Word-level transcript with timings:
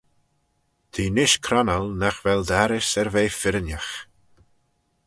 T'eh 0.91 1.11
nish 1.15 1.37
cronnal 1.45 1.85
nagh 1.99 2.19
vel 2.23 2.41
dt'arrys 2.47 2.91
er 2.99 3.09
ve 3.13 3.23
firrinagh. 3.39 3.93